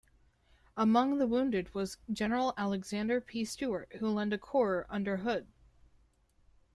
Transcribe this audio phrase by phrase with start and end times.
[0.75, 3.45] Among the wounded was general Alexander P.
[3.45, 5.45] Stewart, who led a corps under Hood.